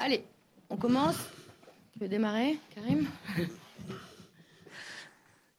[0.00, 0.24] Allez,
[0.70, 1.16] on commence.
[1.92, 3.06] Tu veux démarrer, Karim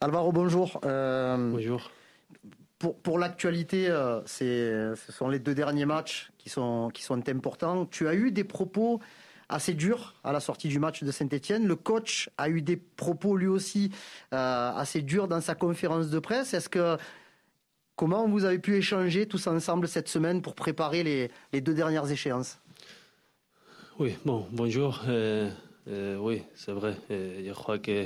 [0.01, 0.79] Alvaro, bonjour.
[0.85, 1.91] Euh, bonjour.
[2.77, 7.85] Pour, pour l'actualité, euh, ce sont les deux derniers matchs qui sont, qui sont importants.
[7.85, 9.01] Tu as eu des propos
[9.49, 11.67] assez durs à la sortie du match de Saint-Etienne.
[11.67, 13.91] Le coach a eu des propos lui aussi
[14.33, 16.53] euh, assez durs dans sa conférence de presse.
[16.53, 16.95] Est-ce que
[17.97, 22.09] comment vous avez pu échanger tous ensemble cette semaine pour préparer les, les deux dernières
[22.09, 22.59] échéances?
[23.99, 25.01] Oui, bon, bonjour.
[25.85, 26.95] oui, c'est vrai.
[27.09, 28.05] je crois que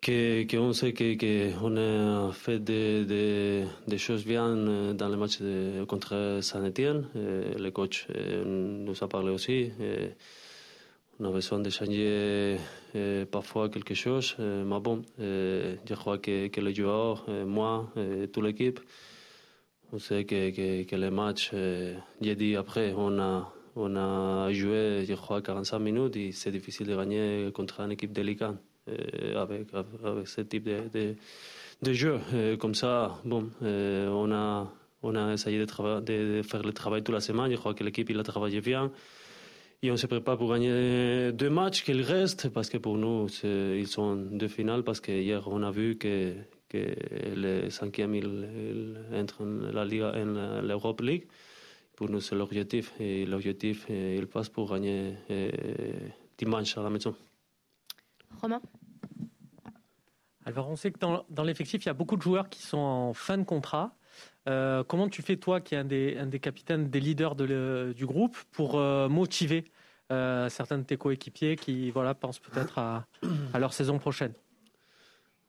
[0.00, 3.66] qu'on sait qu'on a fait des,
[3.98, 5.38] choses bien euh, dans le match
[5.88, 7.08] contre Saint-Etienne.
[7.16, 9.72] Euh, le coach euh, nous a parlé aussi.
[11.18, 12.56] on a besoin de changer
[13.32, 14.36] parfois quelque chose.
[14.38, 17.92] mais bon, je crois que, que les joueurs, moi,
[18.32, 18.78] toute l'équipe,
[19.92, 21.50] on sait que, que, que le match,
[22.20, 26.86] j'ai dit après, on a, on a joué, je crois, 45 minutes et c'est difficile
[26.86, 28.56] de gagner contre une équipe délicate.
[28.88, 31.14] Euh, avec, avec ce type de,
[31.82, 32.18] de, jeu.
[32.34, 34.72] Euh, comme ça, bon, euh, on, a,
[35.04, 37.48] on a essayé de, de, faire le travail toute la semaine.
[37.52, 38.90] Je crois que l'équipe il a travaillé bien.
[39.84, 43.86] Et on se prépare pour gagner deux matchs qu'il reste, parce que pour nous, ils
[43.86, 46.32] sont deux finales, parce que hier, on a vu que,
[46.68, 46.94] que
[47.36, 51.26] le cinquième, il, il entre en la Liga, en l'Europe League.
[52.02, 52.94] Pour nous, c'est l'objectif.
[52.98, 55.14] Et l'objectif, il passe pour gagner
[56.36, 57.14] dimanche à la maison.
[58.40, 58.60] Romain?
[60.44, 63.14] Alors, on sait que dans, l'effectif, il y a beaucoup de joueurs qui sont en
[63.14, 63.94] fin de contrat.
[64.48, 68.04] Euh, comment tu fais, toi, qui es un des, un des capitaines, des leaders du
[68.04, 69.70] groupe, pour euh, motiver
[70.10, 73.06] euh, certains de tes coéquipiers qui voilà, pensent peut-être à,
[73.60, 74.32] leur saison prochaine?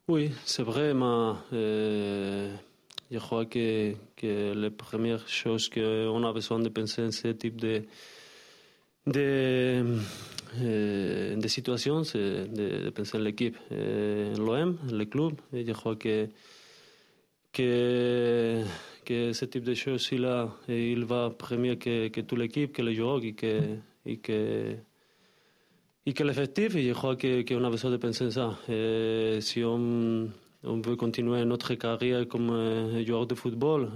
[0.08, 2.52] Oui, c'est vrai, mais
[3.12, 7.60] je crois que, que les premières choses qu'on a besoin de penser en ce type
[7.60, 7.84] de,
[9.08, 10.00] de,
[10.62, 15.34] euh, des situations, c'est de, penser l'équipe, euh, l'OM, le club.
[15.54, 16.28] Et je crois que,
[17.52, 18.64] que,
[19.06, 22.82] que ce type de choses, il, a, il va premier que, que toute l'équipe, que
[22.82, 23.62] les joueurs et que,
[24.06, 24.76] et que,
[26.06, 26.76] et que l'effectif.
[26.76, 28.58] Et je crois qu'on a besoin de penser ça.
[28.70, 30.30] Et si on,
[30.64, 33.90] on veut continuer notre carrière comme euh, joueur de football,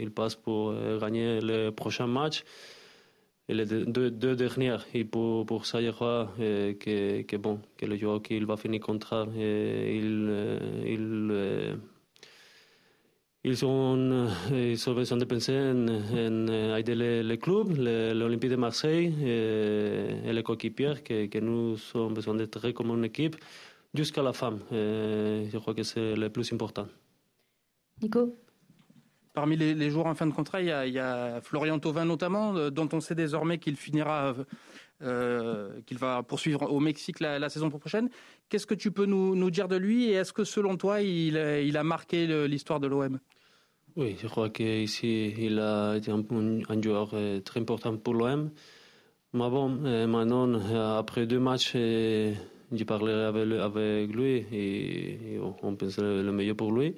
[0.00, 2.44] il passe pour gagner le prochain match.
[3.48, 4.86] Et les deux, deux, dernières.
[4.94, 8.80] Et pour, pour ça, je crois euh, que, bon, que le joueur qui va finir
[8.80, 11.76] contrat, euh, il, euh,
[13.44, 18.50] il, ils, ont, ils ont besoin de penser en, en aider les, les clubs, l'Olympique
[18.50, 23.36] de Marseille et, et les coéquipiers, que, que nous avons besoin d'être comme une équipe
[23.94, 24.58] jusqu'à la fin.
[24.70, 26.86] je crois que c'est le plus important.
[28.02, 28.36] Nico?
[29.34, 32.88] Parmi les, joueurs en fin de contrat, il y a, Florian Thauvin notamment, euh, dont
[32.92, 34.36] on sait désormais qu'il finira,
[35.02, 38.10] euh, qu'il va poursuivre au Mexique la, saison prochaine.
[38.48, 41.82] Qu'est-ce que tu peux nous, dire de lui et est-ce que selon toi, il, a
[41.82, 43.18] marqué l'histoire de l'OM
[43.96, 46.22] Oui, je crois qu'ici, il a été un,
[46.80, 48.52] joueur euh, très important pour l'OM.
[49.32, 49.68] Mais bon,
[50.06, 50.60] maintenant,
[50.96, 51.74] après deux matchs,
[52.76, 56.96] j'ai parlé avec, lui et, on pense le meilleur pour lui.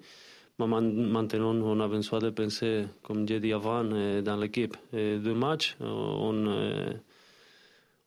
[0.59, 4.77] Maintenant, on a besoin de penser, comme j'ai dit avant, dans l'équipe.
[4.93, 6.95] Deux matchs, on,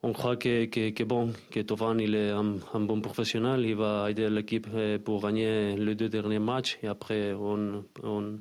[0.01, 4.29] on croit que, que, bon, que Tovan il est un, bon professionnel, il va aider
[4.29, 4.67] l'équipe
[5.03, 8.39] pour gagner les deux derniers matchs et après on, on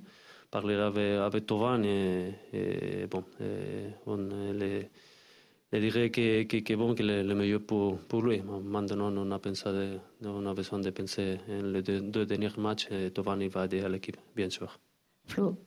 [0.50, 2.33] parlera avec, avec Tovan et,
[3.11, 3.25] bon,
[4.06, 4.19] on
[5.73, 8.43] je dirais que, que, que bon, que le, le meilleur pour, pour lui.
[8.43, 12.49] Maintenant, on a, pensé de, on a besoin de penser en les deux, deux derniers
[12.56, 14.79] matchs et Tovani va aider à l'équipe, bien sûr.
[15.27, 15.59] Flo.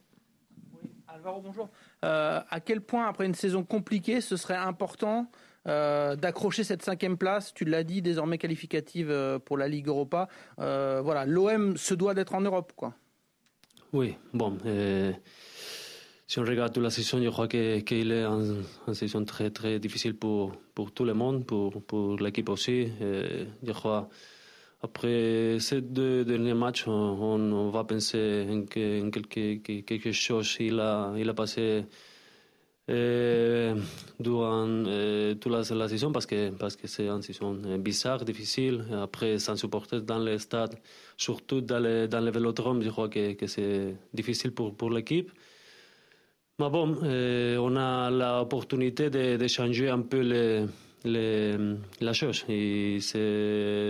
[0.74, 1.70] Oui, Alvaro, bonjour.
[2.04, 5.30] Euh, à quel point, après une saison compliquée, ce serait important
[5.68, 10.28] euh, d'accrocher cette cinquième place, tu l'as dit, désormais qualificative euh, pour la Ligue Europa.
[10.60, 12.96] Euh, voilà, l'OM se doit d'être en Europe, quoi.
[13.94, 14.58] Oui, bon.
[16.32, 19.50] Euh, si on regarde toute la saison, je crois qu'il est une, une, saison très
[19.52, 22.88] très difficile pour, pour tout le monde, pour, pour l'équipe aussi.
[23.00, 24.10] Je crois
[24.84, 30.58] après ces deux derniers matchs, on, va penser en, que, quelque, quelque chose.
[30.60, 31.86] Il a, il a passé
[32.90, 33.76] euh,
[34.20, 38.86] durant euh, toute la, saison parce que parce que c'est une saison bizarre, difficile.
[39.04, 40.76] Après, sans supporter dans les stades,
[41.16, 45.30] surtout dans le, dans le vélodrome, je crois que, que c'est difficile pour, pour l'équipe.
[46.70, 50.66] Bon, euh, on a l'opportunité de, de, changer un peu les,
[51.04, 51.58] les,
[52.00, 52.46] la chose.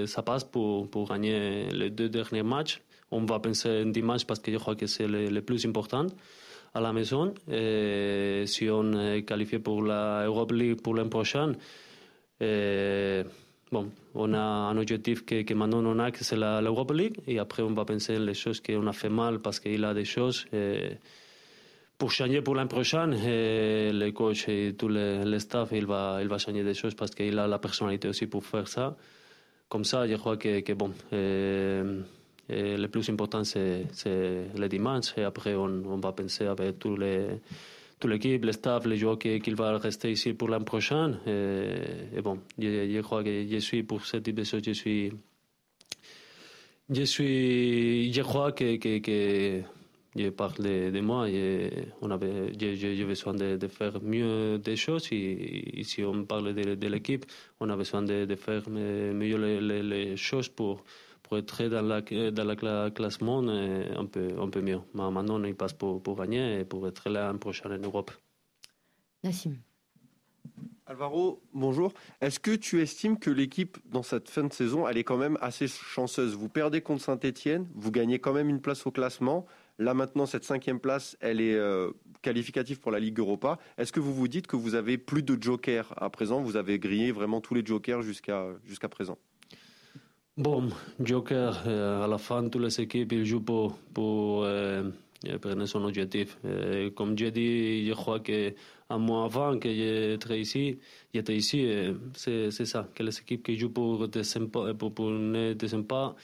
[0.08, 2.82] Ça passe pour, gagner les deux derniers matchs.
[3.12, 6.08] On va penser en dimanche parce que je crois que c'est le, plus important.
[6.74, 7.34] à la maison.
[7.52, 11.52] Et si on est qualifié pour la League pour l'an prochain,
[12.40, 17.18] bon, on a un objectif que, maintenant on a, que c'est l'Europe League.
[17.28, 20.06] Et après, on va penser les choses qu'on a fait mal parce qu'il a des
[20.06, 20.46] choses.
[22.02, 26.28] Pour changer pour l'an prochain, et le coach et tout le, staff, il va, il
[26.28, 28.98] va changer des choses parce qu'il a la personnalité aussi pour faire ça.
[29.70, 35.16] Comme ça, je crois que, que bon, le plus important, c'est le dimanche.
[35.16, 37.28] Et après, on, va penser avec tous les,
[38.00, 41.20] toute l'équipe, le staff, les joueurs qu'il va rester ici pour l'an prochain.
[41.28, 45.14] Et, bon, je, je, crois que je suis pour ce type de choses, je suis.
[46.90, 48.12] Je suis.
[48.12, 49.62] Je crois que, que, que
[50.16, 55.08] je parle de, moi et on avait, j'ai besoin de, de, faire mieux des choses.
[55.12, 57.26] Et, et si on parle de, de l'équipe,
[57.60, 60.84] on a besoin de, de faire mieux les, les, les choses pour
[61.32, 64.82] pour être dans la, dans la classement un peu, un peu mieux.
[64.94, 68.12] Mais maintenant, il passe pour, pour gagner et pour être là l'an prochain en Europe.
[69.24, 69.56] Nassim.
[70.86, 71.94] Alvaro, bonjour.
[72.20, 75.38] Est-ce que tu estimes que l'équipe, dans cette fin de saison, elle est quand même
[75.40, 76.36] assez chanceuse?
[76.36, 79.46] Vous perdez contre Saint-Etienne, vous gagnez quand même une place au classement.
[79.80, 81.92] Là, maintenant, cette cinquième place, elle est euh,
[82.22, 83.58] qualificative pour la Ligue Europa.
[83.78, 86.80] Est-ce que vous vous dites que vous avez plus de jokers à présent Vous avez
[86.80, 89.18] grillé vraiment tous les jokers jusqu'à jusqu'à présent
[90.38, 90.70] Bon,
[91.00, 94.90] Joker, euh, à la fin, toutes les équipes ils jouent pour, pour euh,
[95.42, 96.38] prendre son objectif.
[96.46, 100.80] Euh, comme j'ai dit, je crois qu'un mois avant que j'étais ici,
[101.14, 101.68] j'étais ici,
[102.16, 106.16] c'est, ça, que les équipes qui jouent pour, pour, pour ne pas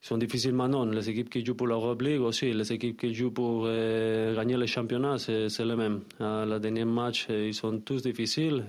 [0.00, 0.84] sont difficiles maintenant.
[0.84, 4.56] Les équipes qui jouent pour l'Europe League aussi, les équipes qui jouent pour euh, gagner
[4.56, 6.00] le championnat, c'est, le même.
[6.18, 8.64] La dernière match, ils sont tous difficiles.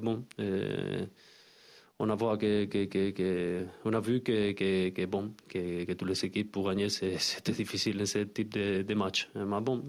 [0.00, 0.24] bon,
[2.00, 2.14] on a,
[4.00, 9.28] vu que, bon, que, toutes les équipes pour gagner, c'était difficile ce type de, match.
[9.34, 9.82] Mais bon,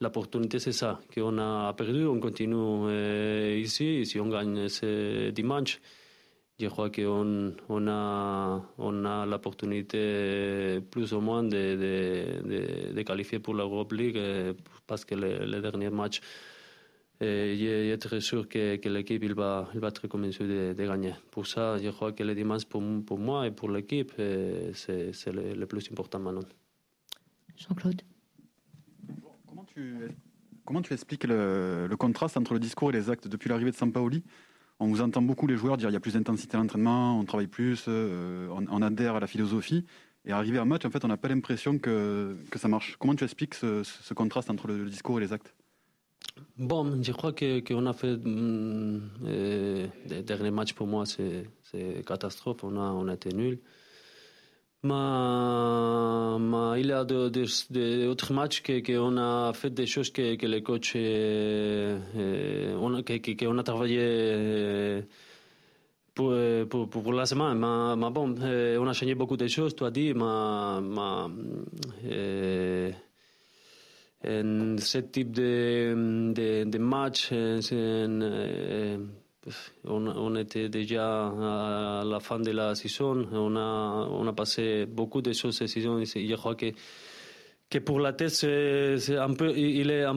[0.00, 5.30] l'opportunité, c'est ça, qu'on a perdu, on continue euh, ici, et si on gagne ce
[5.30, 5.80] dimanche,
[6.58, 13.02] je crois qu'on on a, on a l'opportunité plus ou moins de, de, de, de
[13.02, 14.54] qualifier pour l'Europe League, euh,
[14.86, 16.20] parce que le, le dernier match,
[17.20, 20.74] et je, suis très sûr que, que l'équipe il va, il va être convaincu de,
[20.76, 21.14] de, gagner.
[21.30, 25.32] Pour ça, je crois que le dimanche, pour, pour moi et pour l'équipe, c'est, c'est
[25.32, 26.42] le, le, plus important maintenant.
[27.56, 28.02] Jean-Claude
[29.46, 29.96] Comment tu,
[30.64, 33.76] comment tu expliques le, le, contraste entre le discours et les actes depuis l'arrivée de
[33.76, 34.22] Sampaoli?
[34.80, 37.24] On vous entend beaucoup les joueurs dire qu'il y a plus d'intensité à l'entraînement, on
[37.24, 39.84] travaille plus, euh, on, adhère à la philosophie.
[40.26, 42.96] Et arrivé à match, en fait, on n'a pas l'impression que, que ça marche.
[42.98, 45.54] Comment tu expliques ce, ce contraste entre le, discours et les actes?
[46.56, 48.18] Bon, je crois qu'on a fait.
[48.26, 51.46] Euh, les derniers matchs pour moi, c'est
[52.06, 52.64] catastrophe.
[52.64, 53.58] On a, on a été nuls.
[54.84, 54.92] Mais,
[56.78, 60.46] il y a d'autres matchs qu'on a fait des choses que, que.
[60.96, 65.02] Euh, on, que, a travaillé.
[66.14, 66.34] Pour,
[66.68, 67.58] pour, la semaine.
[67.58, 71.00] Mais, mais bon, on a changé beaucoup de choses, tu as dit, mais, mais
[74.26, 78.98] en ce type de, de, match, en,
[79.84, 85.56] on, était déjà à la fin de la saison, on a, passé beaucoup de choses
[85.56, 86.66] cette saison je crois que,
[87.70, 90.14] que pour la tête, il est un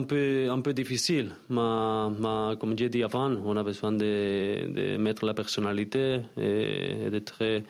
[0.62, 1.32] peu, difficile.
[1.50, 7.42] Mais, comme j'ai dit avant, on a besoin de, mettre la personnalité et, et d'être
[7.42, 7.62] eh,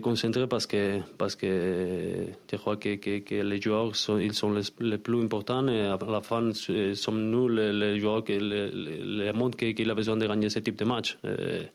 [0.00, 4.62] concentré parce que, parce que je crois que, que, les joueurs sont, ils sont les,
[4.80, 9.32] les, plus importants et à la fin sommes nous les, les joueurs que le, le
[9.32, 11.18] monde qu'il a besoin de gagner ce type de match.
[11.24, 11.68] Et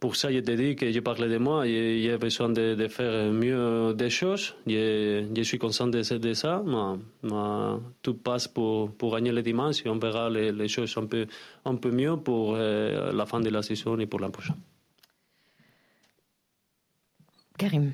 [0.00, 3.92] pour ça, je te dis que je parlais de moi, j'ai besoin de, faire mieux
[3.94, 4.54] des choses.
[4.66, 9.90] Je, suis conscient de, ça, mais, mais, tout passe pour, pour gagner le dimanche et
[9.90, 11.26] on verra les, les choses un peu,
[11.66, 14.54] un peu mieux pour euh, la fin de la saison et pour l'an prochain.
[17.60, 17.92] Karim.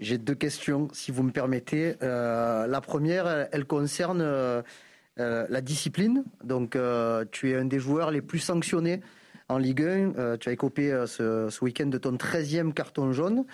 [0.00, 1.94] J'ai deux questions, si vous me permettez.
[2.02, 4.62] Euh, la première, elle concerne euh,
[5.20, 6.24] euh, la discipline.
[6.42, 6.76] Donc,
[7.30, 9.00] tu es un des joueurs les plus sanctionnés
[9.48, 9.86] en Ligue 1.
[10.18, 13.44] Euh, tu as écopé ce, ce week-end de ton 13e carton jaune.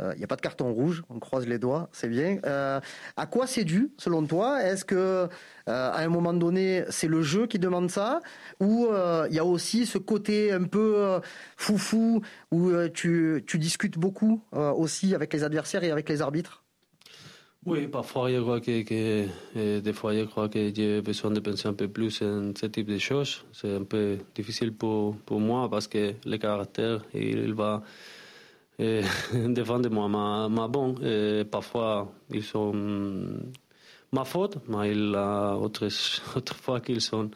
[0.00, 2.38] Il euh, n'y a pas de carton rouge, on croise les doigts, c'est bien.
[2.46, 2.80] Euh,
[3.16, 4.62] à quoi c'est dû, selon toi?
[4.62, 5.28] Est-ce que euh,
[5.66, 8.20] à un moment donné, c'est le jeu qui demande ça?
[8.60, 8.88] Ou
[9.28, 11.20] il y a aussi ce côté un peu
[11.56, 16.62] foufou où tu, discutes beaucoup aussi avec les adversaires et avec les arbitres?
[17.66, 20.12] Oui, parfois je crois que, que des fois
[20.48, 23.44] que j'ai besoin de penser un peu plus en ce type de choses.
[23.52, 27.82] C'est un peu difficile pour moi parce que le caractère il va
[28.80, 30.48] et défendre-moi.
[30.48, 30.94] Mais, bon,
[31.50, 32.72] parfois, ils sont
[34.12, 35.88] ma faute, mais il a autre,
[36.62, 37.30] fois qu'ils sont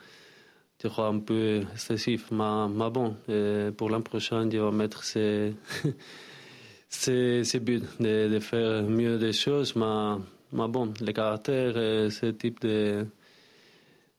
[0.83, 2.31] je crois, un peu excessifs.
[2.31, 3.17] Mais, bon,
[3.77, 5.55] pour l'an prochain, je vais mettre ces,
[6.89, 9.75] ces, buts, de, de, faire mieux des choses.
[9.77, 10.17] Mais,
[10.53, 11.75] mais bon, le caractère,
[12.11, 13.07] ce type de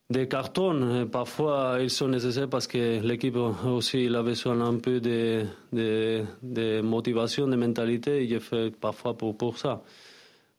[0.09, 4.99] des cartons, parfois ils sont nécessaires parce que l'équipe aussi il a besoin un peu
[4.99, 8.23] de, de, de motivation, de mentalité.
[8.23, 9.81] Et je fais parfois pour, pour ça.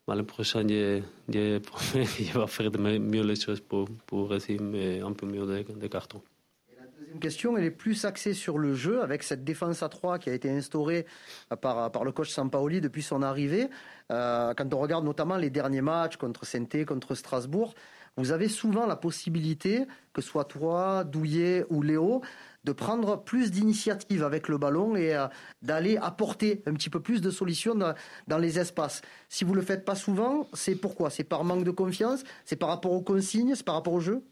[0.09, 1.61] Mais le prochain, je, vais
[2.47, 6.23] faire mieux les choses pour, pour un peu mieux des, cartons.
[6.79, 10.21] la deuxième question, elle est plus axée sur le jeu, avec cette défense à 3
[10.21, 11.07] qui a été instaurée
[11.61, 13.69] par, le coach Sampaoli depuis son arrivée.
[14.13, 17.75] Euh, quand on regarde notamment les derniers matchs contre Saint-Étienne, contre Strasbourg,
[18.17, 22.23] vous avez souvent la possibilité, que ce soit toi, Douillet ou Léo,
[22.65, 25.27] de prendre plus d'initiative avec le ballon et euh,
[25.63, 29.03] d'aller apporter un petit peu plus de solutions dans, les espaces.
[29.29, 31.11] Si vous ne le faites pas souvent, c'est pourquoi?
[31.11, 32.25] C'est par manque de confiance?
[32.45, 33.55] C'est par rapport aux consignes?
[33.55, 34.23] C'est par rapport au jeu?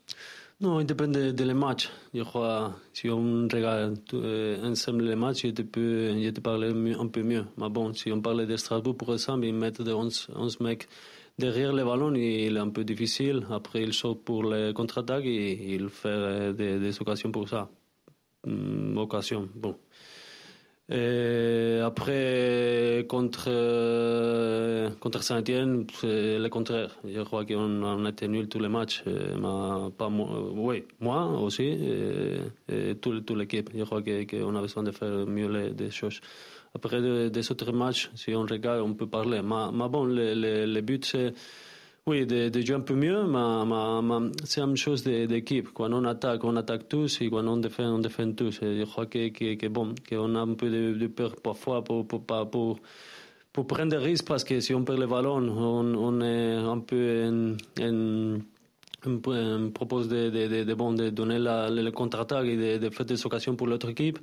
[0.60, 1.90] Non, il dépend des de matchs.
[2.12, 7.44] Je crois si on regarde euh, ensemble les matchs, je te peux un peu mieux.
[7.56, 10.88] Mais bon, si on parle de Strasbourg, par exemple, ils mettent 11, 11 mecs
[11.38, 13.46] derrière le ballon, il est un peu difficile.
[13.50, 17.68] Après, il saute pour les contre-attaques et il fait euh, des, occasions pour ça.
[18.46, 19.76] Hum, occasion, bon.
[20.90, 26.98] Et après, contre, euh, contre Saint-Etienne, c'est le contraire.
[27.06, 29.02] Je crois qu'on a été nul tous les matchs.
[29.06, 31.78] Mais pas moi, oui, moi aussi,
[32.68, 33.70] et, toute, l'équipe.
[33.74, 36.20] Je crois qu'on a besoin de faire mieux les, des choses.
[36.75, 37.00] Après
[37.31, 39.40] des autres matchs, si on regarde, on peut parler.
[39.43, 41.33] Mais, bon, le, but, c'est
[42.07, 45.69] oui, de, jouer un peu mieux, mais, c'est la même chose d'équipe.
[45.73, 48.61] Quand on attaque, on attaque tous, et quand on défend, on défend tous.
[48.62, 52.23] Et je crois que, que, bon, qu'on a un peu de, peur parfois pour, pour,
[53.52, 56.81] pour, prendre des risques, parce que si on perd le ballon, on, on est un
[56.81, 58.38] peu en,
[59.07, 63.07] on propose de, de, de, bon, de donner la, le contre-attaque et de, de, faire
[63.07, 64.19] des occasions pour l'autre équipe.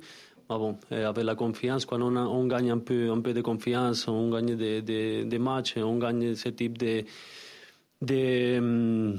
[0.54, 4.28] Ah bon, avec la confiance, quand on, gagne un peu, un peu de confiance, on
[4.28, 7.04] gagne des, des, des matchs, on gagne ce type de,
[8.02, 9.14] de,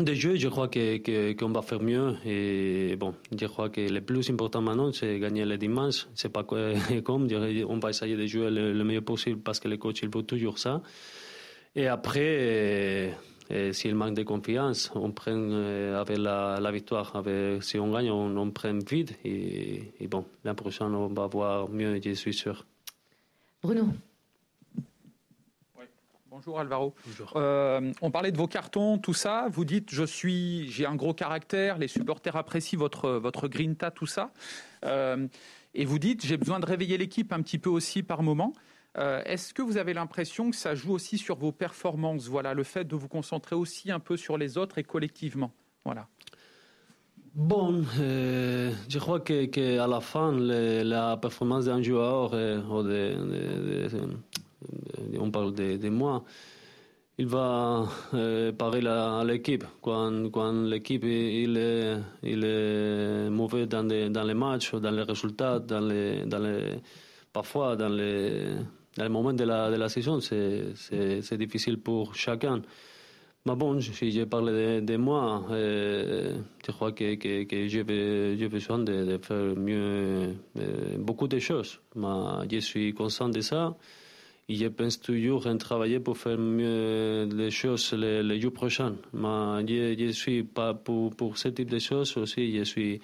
[0.00, 2.16] de jeux, je crois qu'on que, qu'on va faire mieux.
[2.26, 6.08] Et bon, je crois que le plus important maintenant, c'est gagner le dimanche.
[6.16, 6.42] C'est pas
[7.04, 7.28] comme,
[7.68, 10.24] on va essayer de jouer le, le meilleur possible parce que le coach, il veut
[10.24, 10.82] toujours ça.
[11.76, 13.14] Et après,
[13.72, 17.14] s'il manque de confiance, on prend euh, avec la, la victoire.
[17.16, 19.18] Avec, si on gagne, on, on prend vite.
[19.24, 22.64] Et, et bon, l'an prochain, on va voir mieux, je suis sûr.
[23.62, 23.88] Bruno.
[26.30, 26.94] Bonjour Alvaro.
[27.06, 27.32] Bonjour.
[27.36, 29.48] Euh, on parlait de vos cartons, tout ça.
[29.52, 31.76] Vous dites, je suis, j'ai un gros caractère.
[31.76, 34.32] Les supporters apprécient votre votre grinta, tout ça.
[34.84, 35.28] Euh,
[35.74, 38.54] et vous dites, j'ai besoin de réveiller l'équipe un petit peu aussi par moment.
[38.98, 42.28] Euh, est-ce que vous avez l'impression que ça joue aussi sur vos performances?
[42.28, 45.52] Voilà, le fait de vous concentrer aussi un peu sur les autres et collectivement.
[45.84, 46.08] Voilà.
[47.34, 52.60] Bon, euh, je crois que, à la fin, la performance d'un joueur, euh,
[55.18, 56.22] on parle de, moi,
[57.16, 57.88] il va
[58.58, 59.64] parler à, l'équipe.
[59.80, 65.58] Quand, quand l'équipe il est, il est mauvais dans, dans les matchs, dans les résultats,
[65.58, 66.82] dans les, dans les,
[67.32, 72.62] parfois dans les dans le moment de la, de la saison, c'est difficile pour chacun.
[73.44, 77.82] Mais bon, si je parle de, moi, euh, je crois que, que, que j'ai
[78.48, 81.80] besoin de, faire mieux euh, beaucoup de choses.
[81.96, 83.76] Mais je suis conscient de ça
[84.48, 88.94] et je pense toujours à travailler pour faire mieux les choses les, les jours prochains.
[89.12, 93.00] Mais je, je suis pas pour, pour ce type de choses aussi, je suis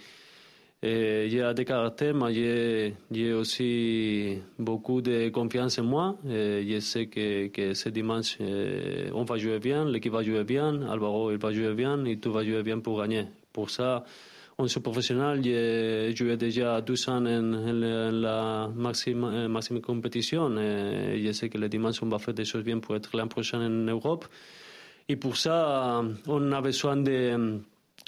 [0.83, 6.17] il y a des caractères, mais j'ai aussi beaucoup de confiance en moi.
[6.29, 10.83] Et je sais que, ce dimanche, euh, on va jouer bien, l'équipe va jouer bien,
[10.89, 13.25] Alvaro il va jouer bien et tout va jouer bien pour gagner.
[13.53, 14.05] Pour ça,
[14.57, 20.57] on suis professionnel, j'ai joué déjà 12 ans en, la maxime, euh, maxime compétition.
[20.59, 23.27] Et je sais que le dimanche, on va faire des choses bien pour être l'an
[23.27, 24.27] prochain en Europe.
[25.09, 27.61] Et pour ça, on a besoin de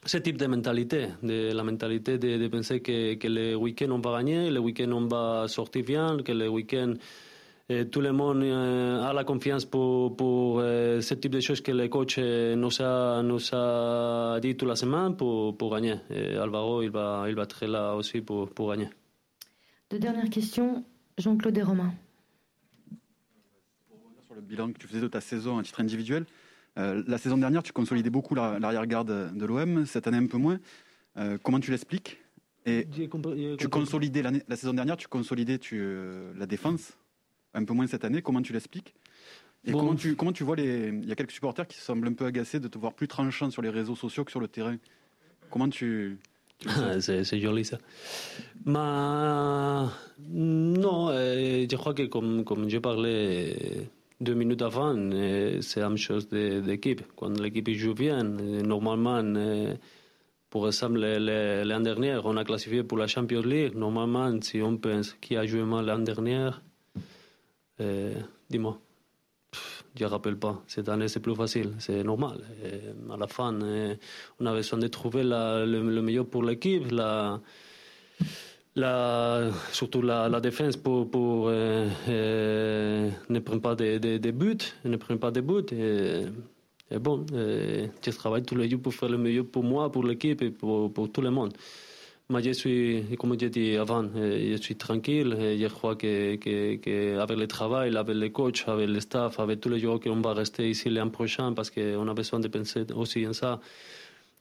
[0.05, 3.99] ce type de mentalité, de la mentalité de, de penser que, que, le week-end on
[3.99, 6.95] va gagner, le week-end on va sortir bien, que le week-end
[7.69, 11.61] eh, tout le monde eh, a la confiance pour, pour eh, ce type de choses
[11.61, 15.95] que le coach nous a, nous a dit toute la semaine pour, pour gagner.
[16.11, 18.89] Et Alvaro, il va, il va être là aussi pour, pour gagner.
[19.91, 20.85] Deux dernières questions.
[21.17, 21.95] Jean-Claude et Romain.
[23.89, 26.25] Pour revenir sur le bilan que tu faisais de ta saison à titre individuel,
[26.79, 30.59] euh, la saison dernière, tu consolidais beaucoup l'arrière-garde de l'OM, cette année un peu moins.
[31.17, 32.19] Euh, comment tu l'expliques?
[32.67, 32.87] Et
[33.59, 36.93] tu consolidais la saison dernière, tu consolidais tu, euh, la défense,
[37.55, 38.23] un peu moins cette année.
[38.23, 38.95] Comment tu l'expliques?
[39.65, 39.81] Et Bon.
[39.81, 40.89] comment, tu, comment tu vois les.
[40.89, 43.51] Il y a quelques supporters qui semblent un peu agacés de te voir plus tranchant
[43.51, 44.77] sur les réseaux sociaux que sur le terrain.
[45.51, 46.19] Comment tu.
[47.01, 47.79] c'est, joli ça.
[48.67, 48.75] Mais
[50.29, 53.89] non, je crois que comme, comme je parlais
[54.21, 57.03] deux minutes avant, euh, c'est la même chose d'équipe.
[57.17, 59.75] Quand l'équipe joue bien, euh, normalement, euh,
[60.51, 63.75] pour exemple, le- le- l'année dernière, on a classifié pour la Champions League.
[63.75, 66.63] Normalement, si on pense qui a joué mal l'année dernière,
[67.81, 68.15] euh,
[68.51, 68.79] dis-moi.
[69.97, 70.63] Je ne rappelle pas.
[70.69, 71.73] Cette année, c'est plus facile.
[71.79, 72.41] C'est normal.
[73.13, 73.53] À la fin,
[74.39, 76.85] on a besoin de trouver le, le meilleur pour l'équipe.
[78.77, 84.59] La, surtout la, défense pour, euh, euh, ne prendre pas de, de- de buts.
[84.85, 85.67] Ne prendre pas de buts.
[85.73, 90.05] Et, bon, euh, je travaille tous les jours pour faire le meilleur pour moi, pour
[90.05, 91.53] l'équipe et pour, tout le monde.
[92.29, 95.37] Mais je suis, comme j'ai dit avant, je suis tranquille.
[95.59, 96.37] Je crois que,
[97.35, 100.71] le travail, avec les coachs, avec le staff, avec tous les joueurs qu'on va rester
[100.71, 103.61] ici l'an prochain, parce qu'on a besoin de penser aussi en ça.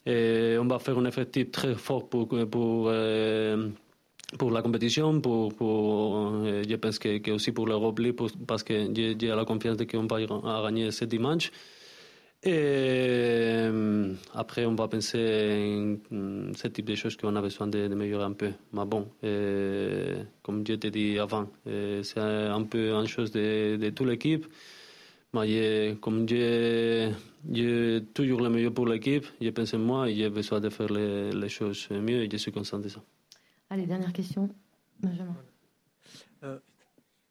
[0.06, 2.28] On va faire un effectif très fort pour,
[4.38, 9.46] pour la compétition, je pense que, aussi pour l'Europe League, pour- parce que j'ai la
[9.46, 11.52] confiance qu'on va gagner ce dimanche.
[12.42, 17.68] Et euh, après, on va penser en, en ce type de choses qu'on a besoin
[17.68, 18.52] de, de améliorer un peu.
[18.72, 23.90] Mais bon, euh, comme je t'ai dit avant, c'est un peu une chose de, de
[23.90, 24.46] toute l'équipe.
[25.34, 27.12] Mais comme j'ai
[28.14, 31.50] toujours le meilleur pour l'équipe, je pense en moi j'ai besoin de faire les, les
[31.50, 33.02] choses mieux et je suis conscient de ça.
[33.70, 34.50] Allez, dernière question.
[35.00, 35.36] Benjamin.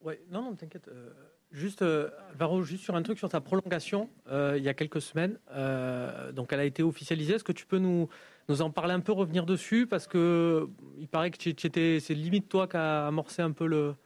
[0.01, 0.87] Ouais, non, non, t'inquiète.
[0.89, 1.11] Euh,
[1.51, 5.01] juste, euh, Alvaro, juste sur un truc sur ta prolongation, euh, il y a quelques
[5.01, 5.39] semaines.
[5.51, 7.35] euh, donc, elle a été officialisée.
[7.35, 8.09] Est-ce que tu peux nous,
[8.49, 9.89] nous en parler un peu, revenir dessus?
[9.89, 10.69] Parce que
[11.01, 13.97] il paraît que c'est limite toi qui as amorcé un peu le,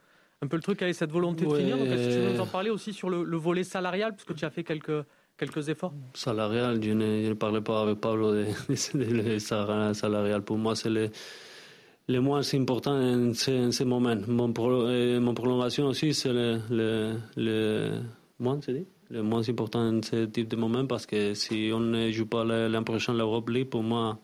[0.41, 1.77] un peu le truc avec cette volonté de finir.
[1.77, 4.25] Donc, est-ce que tu peux nous en parler aussi sur le, le volet salarial Parce
[4.25, 5.05] que tu as fait quelques,
[5.37, 5.93] quelques efforts?
[6.15, 10.41] Salarial, je ne, je ne parlais pas avec Pablo de, de, de sal- salarial.
[10.41, 11.11] Pour moi, c'est le,
[12.07, 14.15] le moins important en ce, en moment.
[14.27, 16.59] Mon, euh, mon prolongation aussi, c'est le,
[17.37, 17.91] le,
[18.39, 18.85] moins, dit?
[19.09, 22.43] Le moins important en ce type de moment parce que si on ne joue pas
[22.43, 24.19] l'an prochain l'Europe League, pour moi,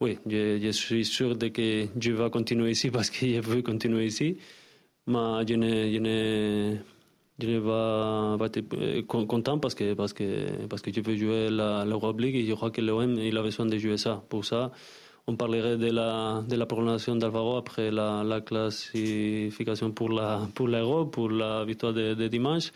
[0.00, 4.06] oui, je, suis sûr de que je vais continuer ici parce que je veux continuer
[4.06, 4.36] ici.
[5.06, 6.76] Mais je ne, je ne,
[7.38, 11.00] je ne vais pas être euh, con- content parce que, parce que, parce que je
[11.00, 14.24] veux jouer l'Europe League et je crois que l'OM il a besoin de jouer ça.
[14.28, 14.72] Pour ça,
[15.28, 20.68] on parlerait de la, de la prolongation d'Alvaro après la, la classification pour la pour
[20.68, 22.70] l'Euro, pour la victoire de, dimanche.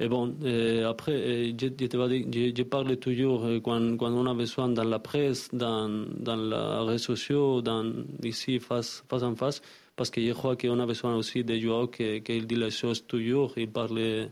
[0.00, 4.68] Et bon, euh, après, euh, je, je te parle toujours quand, quand on a besoin
[4.70, 7.84] dans la presse, dans, dans les réseaux sociaux, dans,
[8.24, 9.60] ici face, face en face,
[9.94, 13.06] parce que je crois qu'on a besoin aussi des joueurs qui, qui disent les choses
[13.06, 14.30] toujours, ils parlent,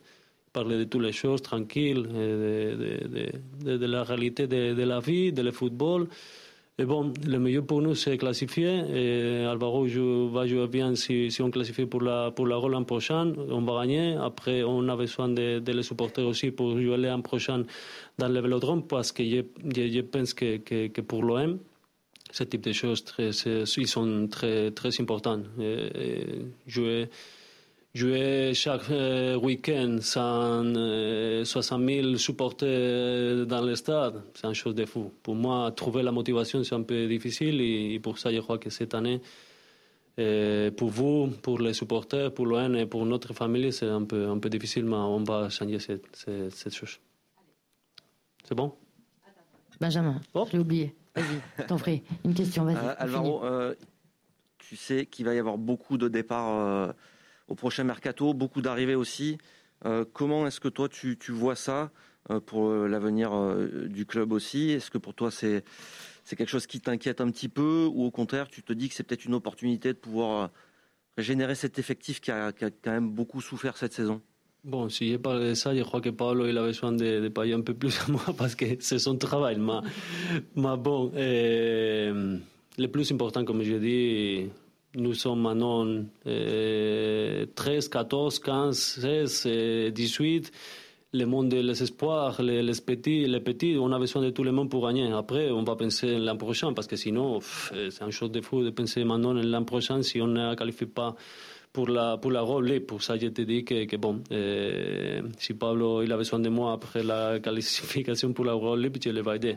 [0.53, 4.83] parlent de toutes les choses tranquilles, euh, de, de, de, de la réalité de, de
[4.83, 6.09] la vie, de le football.
[6.81, 9.45] Et bon, le mieux pour nous, c'est classifier.
[9.47, 9.85] Alvaro
[10.29, 13.35] va jouer bien si, on classifie pour la, pour la rôle l'an prochain.
[13.51, 14.17] On va gagner.
[14.17, 17.65] Après, on a besoin de, les supporter aussi pour jouer l'an prochain
[18.17, 21.59] dans le vélodrome parce que je, pense que, pour l'OM,
[22.33, 25.43] ce type de choses, ils sont très, importants.
[26.67, 27.11] Jouer,
[27.95, 34.75] jouer chaque euh, week-end sans euh, 60 000 supporters dans le stade, c'est une chose
[34.75, 35.13] de fou.
[35.23, 38.59] Pour moi, trouver la motivation, c'est un peu difficile et, et pour ça, je crois
[38.59, 39.21] que cette année,
[40.19, 44.29] euh, pour vous, pour les supporters, pour l'ON et pour notre famille, c'est un peu,
[44.29, 46.99] un peu difficile, mais on va changer cette, cette, cette chose.
[48.45, 48.73] C'est bon?
[49.81, 50.45] Benjamin, Oh.
[50.47, 50.95] je l'ai oublié.
[51.17, 52.03] Vas-y, t'en prie.
[52.25, 52.77] Une question, vas-y.
[52.77, 53.75] Euh, Alvaro, euh,
[54.59, 56.93] tu sais qu'il va y avoir beaucoup de départs euh,
[57.51, 59.37] au prochain mercato, beaucoup d'arrivées aussi.
[59.85, 61.91] Euh, comment est-ce que toi tu, vois ça
[62.31, 63.33] euh, pour euh, l'avenir
[63.89, 64.71] du club aussi?
[64.71, 65.65] Est-ce que pour toi c'est
[66.25, 68.95] c'est quelque chose qui t'inquiète un petit peu ou au contraire tu te dis que
[68.95, 70.51] c'est peut-être une opportunité de pouvoir
[71.17, 74.21] régénérer cet effectif qui a, qui a quand même beaucoup souffert cette saison?
[74.63, 77.29] Bon, si je parle de ça, je crois que Pablo il a besoin de, de
[77.29, 79.59] payer un peu plus à moi parce que c'est son travail.
[79.59, 79.81] Mais,
[80.55, 84.51] mais bon, le plus important, comme je dis,
[84.95, 85.87] nous sommes maintenant
[86.27, 90.53] euh, 13, 14, 15, 16, euh, 18.
[91.13, 94.71] Le monde des espoirs, les, petits, les petits, on a besoin de tout le monde
[94.71, 95.11] pour gagner.
[95.13, 98.63] Après, on va penser l'an prochain parce que sinon, pff, c'est une chose de fou
[98.63, 101.17] de penser maintenant l'an prochain si on ne qualifie pas
[101.73, 102.45] pour la, pour la.
[102.87, 106.73] Pour ça, je te dis que, bon, euh, si Pablo il a besoin de moi
[106.73, 109.57] après la qualification pour la Roble, je le vais aider.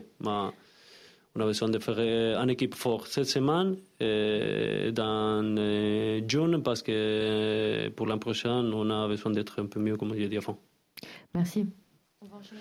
[1.36, 5.56] On a besoin de faire une équipe forte cette semaine et dans
[6.28, 10.26] juin parce que pour l'an prochain, on a besoin d'être un peu mieux, comme je
[10.26, 10.58] dit avant.
[11.34, 11.66] Merci.
[12.22, 12.54] Merci.